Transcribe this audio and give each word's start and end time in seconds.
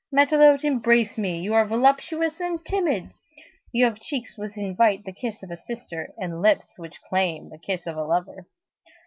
Matelote, 0.11 0.63
embrace 0.63 1.15
me! 1.15 1.41
You 1.41 1.53
are 1.53 1.67
voluptuous 1.67 2.39
and 2.39 2.65
timid! 2.65 3.11
You 3.71 3.85
have 3.85 3.99
cheeks 4.01 4.35
which 4.35 4.57
invite 4.57 5.03
the 5.05 5.13
kiss 5.13 5.43
of 5.43 5.51
a 5.51 5.55
sister, 5.57 6.11
and 6.19 6.41
lips 6.41 6.69
which 6.77 7.03
claim 7.03 7.49
the 7.49 7.59
kiss 7.59 7.85
of 7.85 7.97
a 7.97 8.03
lover." 8.03 8.47